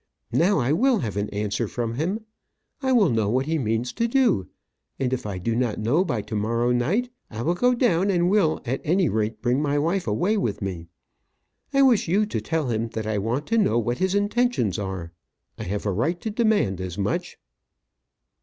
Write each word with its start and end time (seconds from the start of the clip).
Now 0.33 0.57
I 0.57 0.73
will 0.73 0.97
have 1.01 1.15
an 1.15 1.29
answer 1.29 1.67
from 1.67 1.93
him. 1.93 2.25
I 2.81 2.91
will 2.91 3.11
know 3.11 3.29
what 3.29 3.45
he 3.45 3.59
means 3.59 3.93
to 3.93 4.07
do; 4.07 4.47
and 4.99 5.13
if 5.13 5.27
I 5.27 5.37
do 5.37 5.55
not 5.55 5.77
know 5.77 6.03
by 6.03 6.23
to 6.23 6.35
morrow 6.35 6.71
night, 6.71 7.11
I 7.29 7.43
will 7.43 7.53
go 7.53 7.75
down, 7.75 8.09
and 8.09 8.27
will, 8.27 8.61
at 8.65 8.81
any 8.83 9.09
rate, 9.09 9.43
bring 9.43 9.61
my 9.61 9.77
wife 9.77 10.07
away 10.07 10.37
with 10.37 10.59
me. 10.59 10.87
I 11.71 11.83
wish 11.83 12.07
you 12.07 12.25
to 12.25 12.41
tell 12.41 12.69
him 12.71 12.87
that 12.93 13.05
I 13.05 13.19
want 13.19 13.45
to 13.49 13.59
know 13.59 13.77
what 13.77 13.99
his 13.99 14.15
intentions 14.15 14.79
are. 14.79 15.11
I 15.59 15.65
have 15.65 15.85
a 15.85 15.91
right 15.91 16.19
to 16.21 16.31
demand 16.31 16.81
as 16.81 16.97
much." 16.97 17.37